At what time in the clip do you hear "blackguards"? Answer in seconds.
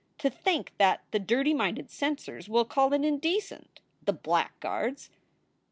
4.13-5.11